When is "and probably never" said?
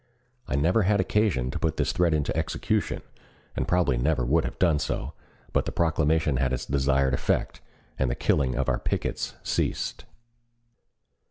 3.55-4.25